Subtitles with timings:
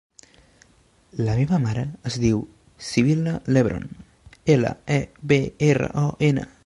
[1.25, 2.41] La meva mare es diu
[2.87, 3.85] Sibil·la Lebron:
[4.55, 4.99] ela, e,
[5.35, 6.49] be, erra, o, ena.